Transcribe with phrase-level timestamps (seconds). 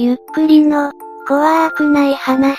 [0.00, 0.92] ゆっくりの、
[1.26, 2.56] 怖くない話。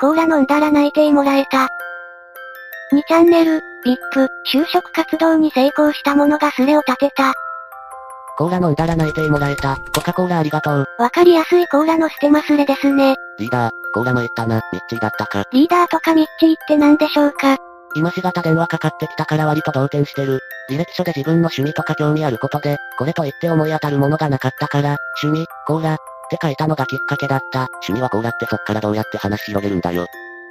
[0.00, 1.68] コーラ飲んだら泣いてもらえた。
[2.94, 7.34] 2チャンネル、VIP、就職活動に成功した者がスレを立てた。
[8.38, 9.76] コーラ飲んだら泣いてもらえた。
[9.94, 10.86] コカ・コーラありがとう。
[10.98, 13.16] わかりやすいコーラの捨てますれですね。
[13.38, 15.44] リーダー、コーラ参ったな、ミッチーだったか。
[15.52, 17.58] リーダーとかミッチーって何でしょうか
[17.94, 20.40] 今しがた電話かかってきたから割と動転してる。
[20.70, 25.96] 履歴書で自分の趣味とか興味あることで、これと言って思い当たるものがなかったから、趣味、コーラ、っ
[26.30, 27.68] て書いたのがきっかけだった。
[27.88, 30.06] 趣味はコーラってそっからどうやって話広げるんだよ。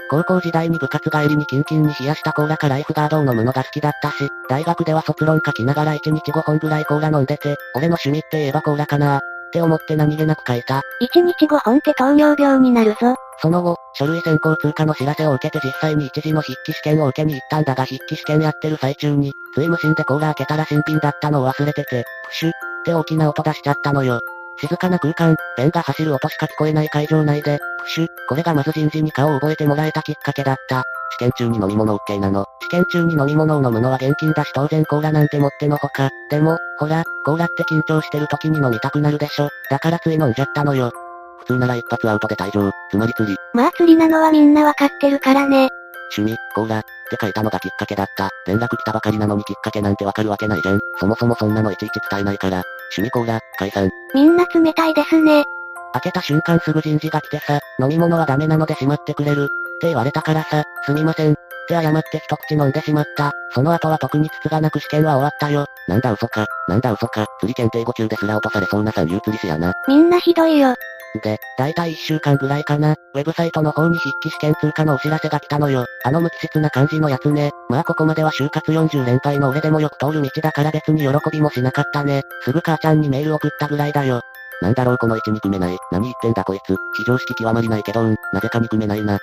[0.09, 10.81] 高校時代に部活帰りにキンキンに冷やしたコーラかライフガードを飲むのが好きだったし、大学では卒論書きながら1日5本ぐらいコーラ飲んでて、俺の趣味って言えばコーラかなって思って何気なく書いた。
[11.01, 13.15] 1日5本って糖尿病になるぞ。
[13.39, 24.19] その後、書類選考通過の知らせを受けて実際に一時の筆記試験を受けに行ったんだが筆記試験やってる最中に、つい無心でコーラ開けたら新品だったのを忘れてて、プシュって大きな音出しちゃったのよ。
[24.59, 30.83] 静かな空間、ペンが走る音しか聞こえない会場内で、プシュ、これがまず人事に顔を覚えてもらえたきっかけだった。
[31.11, 32.45] 試験中に飲み物 OK なの。
[32.61, 36.09] 試験中に飲み物を飲むのは現金だし当然コーラなんてもってのほか。
[36.29, 39.49] でも、ほら、コーラって緊張してる時に飲みたくなるでしょ。
[39.69, 40.91] だからつい飲んじゃったのよ。
[41.39, 43.37] 普通なら一発アウトで退場、つまり釣り。
[43.53, 45.69] まあ釣りなのはみんなわかってるからね。
[46.17, 48.29] 趣味、コーラ、って書いたのがきっかけだった。
[48.45, 50.79] 連絡来たばかりなのにきっかけなんてわかるわけないじゃん。
[50.99, 52.63] そもそもそんなのいちいち伝えないから。
[52.97, 53.89] 趣味コーラ、解散。
[54.13, 55.45] みんな冷たいですね。
[55.93, 59.49] 開けた瞬間すぐ人事が来てさ、飲み物はダメなのでしまってくれる。
[59.77, 61.33] って言われたからさ、すみません。
[61.33, 61.35] っ
[61.67, 63.33] て謝って一口飲んでしまった。
[63.53, 65.65] その後は特に筒がなく試験は終わったよ。
[65.87, 69.73] なんだ嘘か、なんだ嘘か、釣り検定5級ですら落とされそうな三流釣り師やな。
[69.87, 70.75] みんなひどいよ。
[71.21, 75.85] で、だいたい一週間ぐらいかな、ウェブサイトの方に筆記試験通過のお知らせが来たのよ。
[76.03, 77.51] あの無機質な感じのやつね。
[77.69, 82.23] まあここまでは就活40連敗の俺でもよく通る道だから別に喜びもしなかったね。
[82.43, 84.21] すぐ母ちゃんにメール送ったぐらいだよ。
[84.61, 85.77] なんだろうこの1憎めない。
[85.91, 86.75] 何言ってんだこいつ。
[86.97, 89.19] 非常識極まりないけどうん、なぜか憎めないな。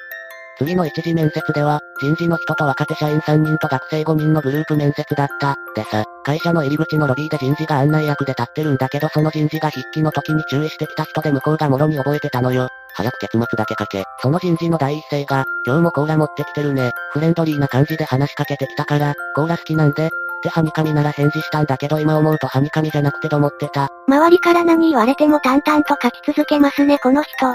[0.59, 5.57] 次の一次面接では、人事の人と若手社員3人と学生5人のグループ面接だった。
[5.75, 12.69] でさ、会社の入り口のロビーで人事が案内役で立ってるんだけどその人事が筆記の時に注意してきた人で向こうがもろに覚えてたのよ。
[12.95, 14.05] 早く結末だけ書け。
[14.21, 16.93] その人事の第一声が、今日もコーラ持ってきてるね。
[17.11, 20.11] フレンドリーな感じで話しかけてきたから、コーラ好きなんで、っ
[20.45, 23.89] てハニカミなら返事したんだけど今思うとハニカミじゃなくてと思ってた。
[24.07, 27.55] 周りから何言われても淡々と書き続けますねこの人。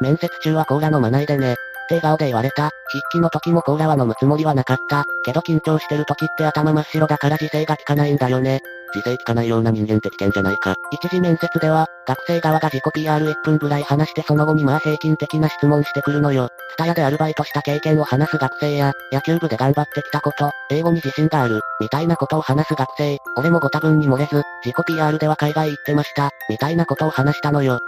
[0.00, 1.56] 面接中はコーラ飲まないでね。
[1.88, 2.70] って笑顔で言われた。
[2.90, 5.04] 筆記の時もコーラは飲むつもりはなかった。
[5.24, 8.60] けど緊張してる時って頭真っ白だから自制が効かないんだよね。
[8.94, 10.74] 自制効かないような人間って危険じゃないか。
[10.90, 16.48] 一次面接では、学生側が自己 PR1 分ぐらい話してその後にまあ平均的な質問してくるのよ。
[16.70, 27.80] ツタヤでアルバイトした経験を話す学生や、野球部で頑張ってきたこと、英語に自信がある、みたいなことを話す学生、俺もご多分に漏れず、自己 PR では海外行ってました、みたいなことを話したのよ。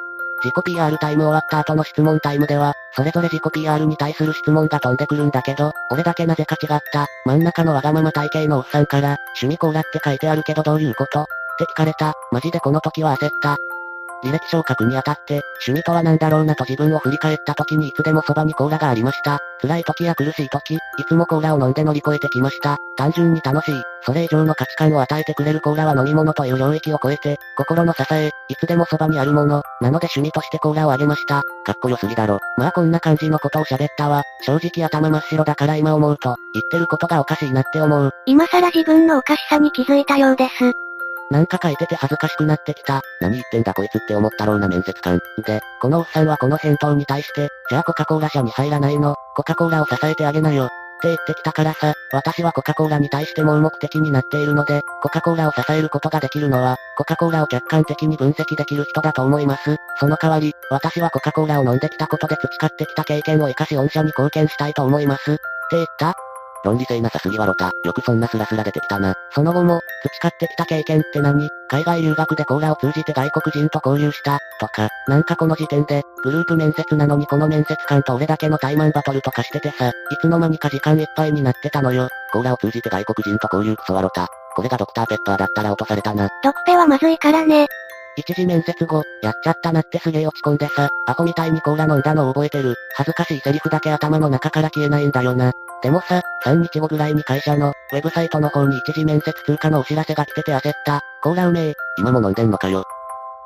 [0.43, 7.07] 自己 PR タイム終わった後の質問タイムでは、それぞれ自己 PR に対する質問が飛んでくるんだけど、俺だけなぜか違った。
[7.25, 11.27] 真ん中のわがまま体型のおっさんから、趣味コーラって書いてあるけどどういうことっ
[11.59, 12.15] て聞かれた。
[12.33, 13.57] マジでこの時は焦った。
[14.23, 19.39] 履歴書を書くにあたって、趣味とは何だろうなと自分を振り返った時にいつでもそばにコーラがありました。
[19.61, 22.79] 辛い時や苦しい時、いつもコーラを飲んで乗り越えてきました。
[22.97, 23.75] 単純に楽しい。
[24.03, 31.43] それ以上の価値観を与えてくれるコーラは飲み物という領域を超えて、心の支え、いつでもそばにあるもの、なので趣味としてコーラをあげました。
[31.65, 32.39] かっこよすぎだろ。
[32.57, 34.23] まあこんな感じのことを喋ったわ。
[34.43, 38.11] 正直頭真っ白だから今思うと、言ってることがおかしいなって思う。
[38.27, 40.73] 今更自分のおかしさに気づいたようです。
[41.31, 43.03] なんか書いてて恥ずかしくなってきた。
[43.21, 45.21] 何言ってんだこいつって思ったろうな面接官。
[45.47, 50.67] で、このおっさんはこの返答に対して、じゃあコカ・コーラ社に入らないのコカ・コーラを支えてあげなよ。
[50.67, 50.69] っ
[51.03, 59.77] て言ってきたからさ、私はコカ・コーラに対して盲目的になっているので、コカ・コーラを支えることができるのは、コカ・コーラを客観的に分析できる人だと思います。
[59.99, 65.33] その代わり、私はコカ・コーラを飲んできたことで培ってきた経験を活かし御社に貢献したいと思います。
[65.33, 65.41] って
[65.77, 66.17] 言った
[66.65, 67.73] 論理性なさすぎはロタ。
[67.85, 69.15] よくそんなスラスラ出てきたな。
[69.33, 71.49] その後も、培ってきた経験って何？
[71.69, 82.09] 海外留学でコーラを通じて外国人と交流した、とか、なんかこの時点で、グループ面接なのにこの面接官と俺だけのタイマンバトルとかしててさ、いつの間にか時間いっぱいになってたのよ。
[82.33, 84.29] コーラを通じて外国人と交流クソワロタ。
[84.55, 86.29] これがドクターペッパーだったら落とされたな。
[86.43, 87.67] ドクペはまずいからね。
[88.21, 92.75] 一次面接後、やっちゃったなってすげえ落ち込んでさ、アホみたいにコーラ飲んだのを覚えてる。
[92.95, 95.53] 恥ずかしいセリフだけ頭の中から消えないんだよな。
[95.83, 101.01] でもさ、3日後ぐらいに会社の、ウェブサイトの方に一次面接通過のお知らせが来てて焦った。
[101.23, 101.75] コーラうめえ。
[101.99, 102.85] 今も飲んでんのかよ。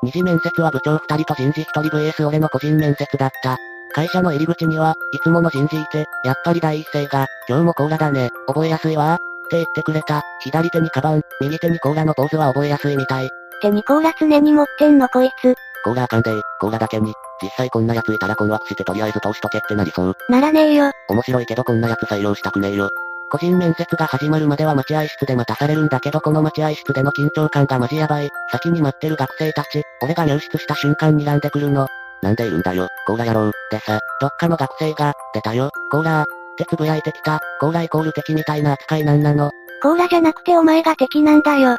[0.03, 3.57] 二次面接は部長2人と人事1人 vs 俺の個人面接だった。
[3.93, 9.17] 会社の入り口には、いつもの人事いて、やっぱり第一声が、今日もコーラだね、覚えやすいわっ
[9.47, 10.21] て言ってくれた。
[10.41, 13.29] 左手にカバン、右手にコーラのポーズは覚えやすいみたい。
[13.61, 15.55] 手にコーラ常に持ってんのこいつ。
[15.83, 17.13] コーラあかんでー、コーラだけに。
[17.41, 20.15] 実際こんな奴いたら困惑してとりあえず通しとけってなりそう。
[20.29, 20.91] ならねえよ。
[21.09, 22.89] 面白いけどこんな奴採用したくねえよ。
[23.29, 28.29] 個人面接が始まるまでは待合室で待たされるんだけどこの待合室での緊張感がマジやばい。
[28.51, 31.87] 先に待ってる学生たち、俺が入室した瞬間に睨んでくるの。
[32.21, 33.51] なんでいるんだよ、コーラ野郎。
[33.71, 36.23] でさ、どっかの学生が、出たよ、コーラー。
[36.23, 36.25] っ
[36.57, 39.51] てつぶやいてきた、コーライコール敵みたいな扱いなんなの。
[39.81, 41.75] コーラじゃなくてお前が敵なんだよ。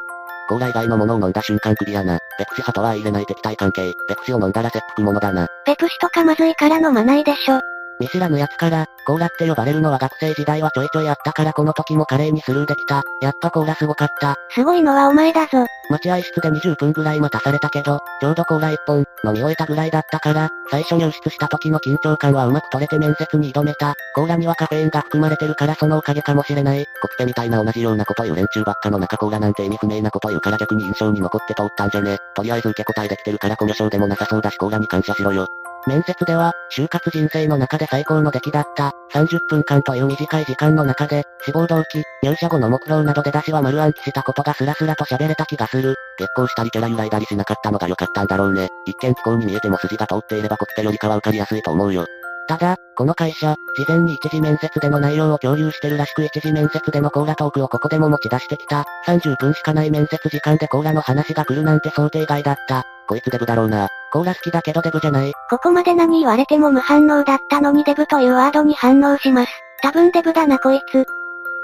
[0.49, 2.19] コーラ以外のものを飲んだ瞬間クビやな。
[2.39, 3.93] ペプシ派とは言いれない敵対関係。
[4.09, 5.49] ペプシを飲んだら切腹者だな。
[5.65, 7.61] ペプシとかまずいから飲まないでしょ。
[7.99, 13.05] 見知らぬ奴から、コーラって呼ばれるのは学生時代はちょいちょいあったからこの時も華麗にスルーできた。
[13.21, 14.37] やっぱコーラすごかった。
[14.51, 15.67] すごいのはお前だぞ。
[15.89, 23.95] 待合室で20分ぐらい待たされたけど、ちょうどコーラ1本、飲み終えたぐらいだったから、最初入室した時の緊張感はうまく取れて面接に挑めた。
[24.15, 26.85] コーラにはカフェインが含まれてるからそのおかげかもしれない。
[27.01, 32.19] コピペみたいな同じようなこと言う連中ばっかの中コーラなんて意味不明なこと言うから逆に印象に残って通ったんじゃね。
[32.35, 35.47] とりあえず受け答えできてるからコミュ障でもなさそうだしコーラに感謝しろよ。
[35.87, 38.93] 面接では、就活人生の中で最高の出来だった。
[39.13, 45.95] 30分間という短い時間の中で、志望動機、入社後の目標など出だしは丸暗記したことがスラスラと喋れた気がする。
[46.19, 48.69] 月光したりキャラ揺らいだりしなかったのが良かったんだろうね。
[48.85, 52.05] 一見気候に見えても筋が通っていればコピペよりかは受かりやすいと思うよ。
[52.49, 58.85] ただ、この会社、事前に一次面接での内容を共有してるらしく一次面接でのコーラトークをここでも持ち出してきた。
[59.07, 62.85] 30分しかない面接時間でコーラの話が来るなんて想定外だった。
[63.09, 63.89] こいつデブだろうな。
[64.13, 65.33] コーラ好きだけどデブじゃない。
[65.51, 69.53] ここまで何言われても無反応だったのにデブというワードに反応します。
[69.83, 71.05] 多分デブだなこいつ。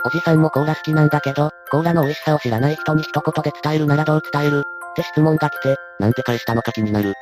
[0.05, 4.61] おじさんもコーラ好きなんだけど、コーラの美味しさを知らない人に一言で伝えるならどう伝える？
[4.61, 4.63] っ
[4.95, 7.15] て質問が来て、なんて返したのか気になる。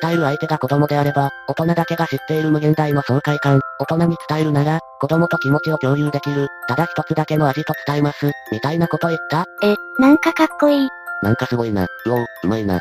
[0.00, 9.44] 伝える相手が子供であれば、大人だけが知っている無限大の爽快感、大人に伝えるなら、子供と気持ちを共有できる、ただ一つだけの味と伝えます、みたいなこと言った？
[9.62, 10.88] え、なんかかっこいい。
[11.22, 12.78] なんかすごいな、うおう、うまいな。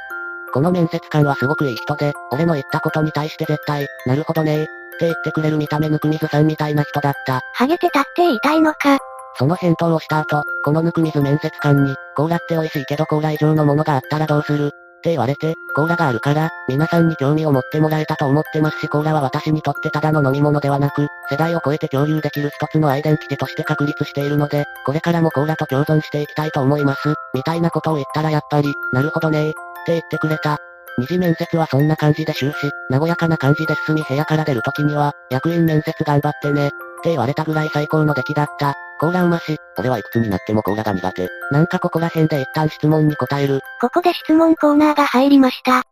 [0.57, 4.71] この面接官はすごくいい人で、俺の言ったことに対して絶対、なるほどねー、って
[5.01, 7.41] 言ってくれる見た目ぬくみずさんみたいな人だった。
[7.53, 8.97] ハゲてたって言いたいのか？
[9.37, 14.71] その返答をした後、このぬくみず面接官に、コーラって美味しいけどコーラ以上のものがあったらどうする？
[14.97, 29.53] って言われて、コーラがあるから、皆さんに興味を持ってもらえたと思ってますしコーラは私にとってただの飲み物ではなく、世代を超えて共有できる一つのアイデンティティとして確立しているので、これからもコーラと共存していきたいと思います、みたいなことを言ったらやっぱり、なるほどねー、
[29.87, 30.57] って言ってくれた。
[30.99, 36.71] 二次面接はそんな感じで終始、和やかな感じで進み部屋から出る時には、役員面接頑張ってね、っ
[37.03, 38.73] て言われたぐらい最高の出来だった。
[38.99, 41.29] コーラうまし、俺はいくつになってもコーラが苦手。
[41.51, 43.61] なんかここら辺で一旦質問に答える。
[43.79, 45.83] ここで質問コーナーが入りました。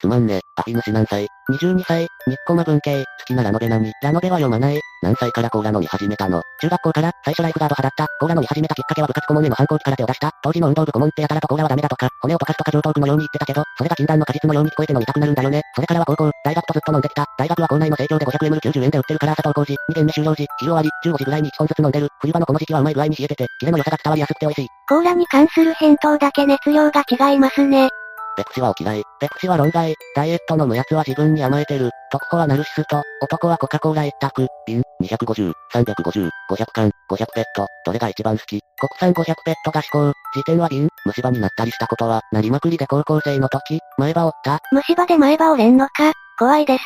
[0.00, 0.40] つまんね。
[0.56, 2.08] アフィ主何歳 ?22 歳。
[2.26, 3.04] 日コマ文系。
[3.04, 3.92] 好きなラノベ何？
[4.02, 4.80] ラノベは読まない。
[5.02, 6.42] 何歳からコーラ飲み始めたの？
[6.60, 8.06] 中学校から、最初ライフガード派だった。
[8.18, 10.32] コーラ飲み始めたきっかけは部活顧問への反抗期から手を出した。
[10.42, 15.62] 当時の運動部顧問ってやたらとコーラはダメだとか、骨を溶かすとか上等句のように言ってたけど、それが禁断の果実のように聞こえて飲みたくなるんだよね。
[15.74, 17.26] それからは高校、大学とずっと飲んできた。
[17.38, 22.08] 大学は校内の成長で 500ml90 円で売ってるから朝登校時、2限目終了時、昼終わり、15時ぐらいに1本ずつ飲んでる。
[22.20, 24.68] 冬場のこの時期はうまい具合に冷えてて、キレの良さが伝わりやすくて美味しい。
[24.88, 27.90] コーラに関する返答だけ熱量が違いますね。
[28.38, 29.02] ペクシはお嫌い。
[29.18, 29.96] ペクシは論外。
[30.14, 31.90] ダイエット飲む奴は自分に甘えてる。
[32.12, 33.02] 特保はナルシスト。
[33.20, 34.46] 男はコカ・コーラ一択。
[34.64, 37.66] 瓶、250、350、500缶、500ペット。
[37.84, 40.12] どれが一番好き国産500ペットが至高。
[40.36, 46.84] 時点は瓶、虫歯になったりしたことは、なりまくりで高校生の時、前歯折った虫歯で前歯折れんのか怖いです。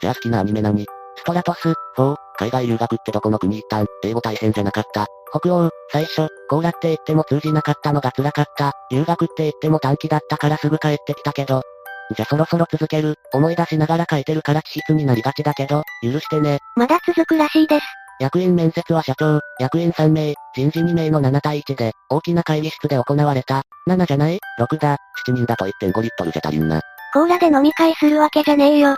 [0.00, 0.86] じゃあ好きなアニメ何？
[1.18, 3.86] ストラトス、4、海外留学ってどこの国行ったん？
[4.02, 5.06] 英語大変じゃなかった。
[5.32, 8.72] 北欧、最初、コーラって言っても通じなかったのが辛かった。
[8.90, 11.62] 留学って言っても短期だったからすぐ帰ってきたけど。
[12.14, 13.16] じゃそろそろ続ける。
[13.32, 16.60] 思い出しながら書いてるから気質になりがちだけど、許してね。
[16.76, 17.86] まだ続くらしいです。
[18.18, 23.62] 役員面接は社長、役員3名、人事2名の7対1で、大きな会議室で行われた。
[23.88, 24.96] 7じゃない ?6 だ。
[25.26, 26.80] 7人だと1.5リットルじゃ足りんな。
[27.12, 28.94] コーラで飲み会するわけじゃねえよ。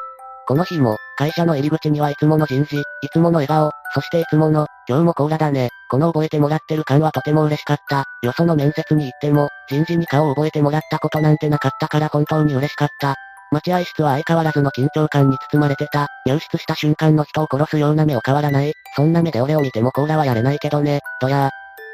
[0.47, 2.83] この日も、会社の入り口にはいつもの人事、い
[3.13, 5.69] つもの笑顔、そしていつもの、今日もコーラだね。
[5.91, 8.05] この覚えてもらってる感はとても嬉しかった。
[8.23, 13.15] よその面接に行っても、人事に顔を覚えてもらったことなんてなかったから本当に嬉しかった。
[13.51, 16.07] 待合室は相変わらずの緊張感に包まれてた。
[16.27, 18.75] 入室した瞬間の人を殺すような目を変わらない。
[18.95, 21.01] そんな目で俺を見てもコーラはやれないけどね。
[21.23, 21.49] どや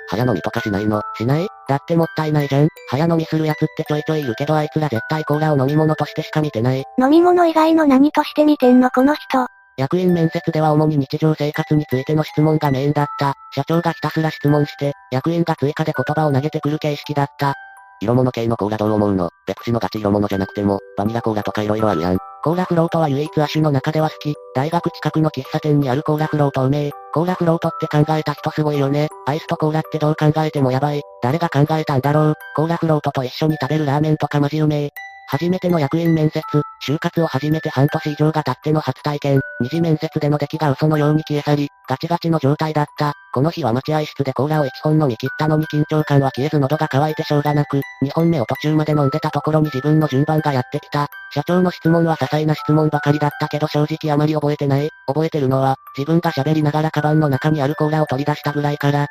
[0.09, 1.01] 早飲みとかしないの？
[1.17, 2.69] しないだってもったいないじゃん。
[2.89, 6.85] 早飲みする奴ってちょいちょいいるけどあいつら絶対コーラを飲み物としてしか見てない。
[7.01, 9.47] 飲み物以外の何として見てんのこの人。
[9.77, 13.35] 役員面接では主に日常生活についての質問がメインだった。
[13.55, 17.55] 社長がひたすら質問して、役員が追加で言葉を投げてくる形式だった。
[18.01, 19.31] 色物系のコーラどう思うの？
[19.47, 22.19] ペプシのガチ色物じゃなくても、バニラコーラとか色々あるやん。
[22.43, 24.35] コーラフロートは唯一亜種の中では好き。
[24.55, 26.91] 大学近くの喫茶店にあるコーラフロートうめえ。
[27.13, 29.09] コーラフロートって考えた人すごいよね。
[29.27, 31.03] アイスとコーラってどう考えてもやばい。
[31.23, 32.35] 誰が考えたんだろう。
[32.55, 34.91] コーラフロートと一緒に食べるラーメンとかマジうめえ。
[35.29, 36.43] 初めての役員面接、
[36.87, 43.15] 就活を始めて半年以上が経っての初体験、二次面接での出来が嘘のように消え去り、ガチガチの状態だった。
[43.33, 51.09] この日は待合室でコーラを1本飲み切ったのに緊張感は消えず喉が渇いてしょうがなく、2本目を途中まで飲んでたところに自分の順番がやってきた。
[51.33, 54.91] 社長の質問は些細な質問ばかりだったけど正直あまり覚えてない。
[55.07, 59.09] 覚えてるのは、自分が喋りながらカバンの中にあるコーラを取り出したぐらいから。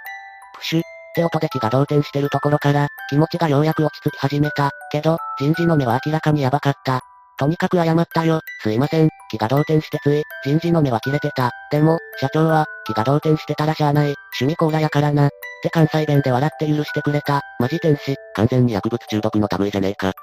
[0.58, 4.72] プシュ、って音で気が動転してるところから、気持ちがようやく落ち着き始めた。
[4.92, 7.02] けど、人事の目は明らかにやばかった。
[7.38, 8.40] とにかく謝ったよ。
[8.64, 9.10] すいません。
[9.30, 11.52] 気が動転してつい、人事の目は切れてた。
[11.70, 14.16] でも、社長は、気が動転してたらしゃあない。
[14.40, 15.28] 趣味コーラやからな。
[15.28, 15.30] っ
[15.62, 17.42] て関西弁で笑って許してくれた。
[17.60, 18.16] マジ天使。
[18.34, 20.14] 完全に薬物中毒の類じゃねえか。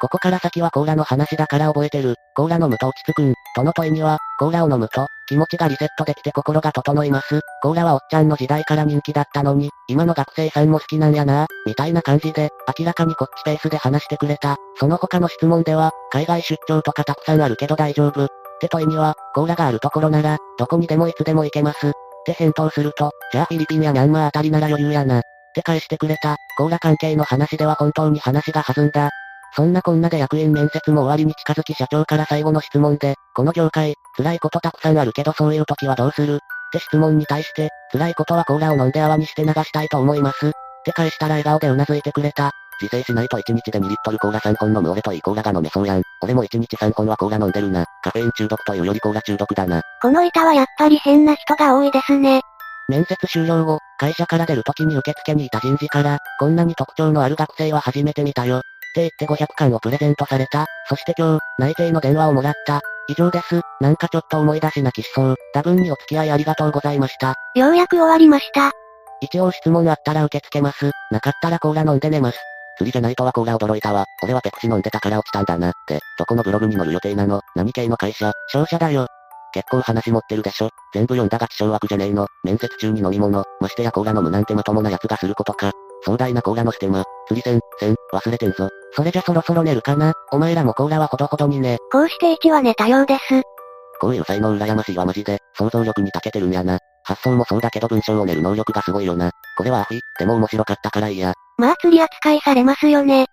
[0.00, 2.14] ここから先はコーラの話だから覚えてる。
[2.36, 3.34] コーラ飲むと落ち着くん。
[3.56, 7.40] との問いには、コーラを飲むと、気持ちがリセットできて心が整います。
[7.62, 14.56] コーラはおっちゃんの時代から人気だったのに、今の学生さんも好きなんやなみたいな感じで、明らかにこっちペースで話してくれた。
[14.76, 18.24] その他の質問では、海外出張とかたくさんあるけど大丈夫。
[18.24, 18.28] っ
[18.60, 21.88] て問いには、コーラがあるところなら、どこにでもいつでも行けます。
[21.88, 21.92] っ
[22.24, 25.20] て返答すると、じゃあフィリピンやミャンマーあたりなら余裕やな。
[25.20, 25.22] っ
[25.54, 26.36] て返してくれた。
[26.56, 29.10] コーラ関係の話では本当に話が弾んだ。
[29.54, 36.36] そんなこんなで役員面接も終わりに近づき社長から最後の質問で、この業界、辛いことたくさんあるけどそういう時はどうする？
[36.36, 36.38] っ
[36.72, 40.48] て質問に対して、辛いことはコーラを飲んで泡にして流したいと思います。
[40.48, 40.52] っ
[40.84, 42.52] て返したら笑顔で頷いてくれた。
[42.80, 46.02] 自制しないと1日で2リットルコーラ3本飲む俺といいコーラが飲めそうやん。
[46.22, 47.84] 俺も1日3本はコーラ飲んでるな。
[48.04, 49.82] カフェイン中毒というよりコーラ中毒だな。
[50.00, 52.42] この板はやっぱり変な人が多いですね。
[52.88, 58.62] 面接終了後、会社から出る時に受付にいた人事から、こんなに特徴のある学生は初めて見たよ。
[58.98, 60.66] って言って500巻をプレゼントされた。
[60.88, 62.80] そして今日、内定の電話をもらった。
[63.08, 63.60] 以上です。
[63.80, 65.36] なんかちょっと思い出し泣きしそう。
[65.54, 67.34] 多分にお付き合いありがとうございました。
[67.54, 68.72] ようやく終わりました。
[69.20, 70.90] 一応質問あったら受け付けます。
[71.10, 72.38] なかったらコーラ飲んで寝ます。
[72.76, 74.04] 釣りじゃないとはコーラ驚いたわ。
[74.22, 76.00] 俺はペプシ飲んでたから落ちたんだなって。
[76.18, 79.06] どこのブログに載る予定なの何系の会社商社だよ。
[79.52, 80.70] 結構話持ってるでしょ。
[80.92, 82.26] 全部読んだが気象枠じゃねえの。
[82.44, 85.72] 面接中に飲み物、ましてやコーラ飲むなんてまともな奴がすることか。
[86.04, 88.68] 壮大なコーラのステマ、釣り線、線、忘れてんぞ。
[88.92, 90.12] それじゃそろそろ寝るかな。
[90.32, 91.78] お前らもコーラはほどほどにね。
[91.92, 93.42] こうして1は寝たようです。
[94.00, 95.38] こういう才能羨ましいわマジで。
[95.56, 96.78] 想像力に長けてるんやな。
[97.04, 99.30] 発想もそうだけど文章を練る能力がすごいよな。
[99.56, 101.34] これはアフィ、でも面白かったからいいや。
[101.56, 103.26] まあ釣り扱いされますよね。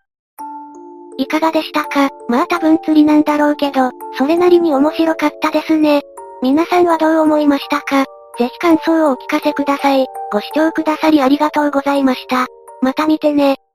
[1.18, 2.10] いかがでしたか？
[2.28, 6.02] まあ多分釣りなんだろうけど、それなりに面白かったですね。
[6.42, 8.06] 皆さんはどう思いましたか？
[8.38, 10.06] ぜひ感想をお聞かせください。
[10.32, 12.48] ご視聴くださりありがとうございました。
[12.82, 13.60] また見てね。